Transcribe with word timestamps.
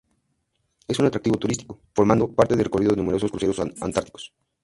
Es 0.87 0.97
un 0.97 1.05
atractivo 1.05 1.37
turístico, 1.37 1.79
formando 1.93 2.33
parte 2.33 2.55
del 2.55 2.63
recorrido 2.65 2.89
de 2.89 2.97
numerosos 2.97 3.29
cruceros 3.29 3.59
antárticos. 3.59 4.33